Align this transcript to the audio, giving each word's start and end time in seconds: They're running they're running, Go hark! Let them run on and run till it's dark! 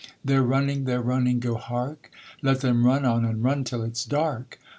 They're 0.25 0.41
running 0.41 0.85
they're 0.85 0.99
running, 0.99 1.39
Go 1.39 1.53
hark! 1.57 2.09
Let 2.41 2.61
them 2.61 2.87
run 2.87 3.05
on 3.05 3.23
and 3.23 3.43
run 3.43 3.63
till 3.63 3.83
it's 3.83 4.03
dark! 4.03 4.57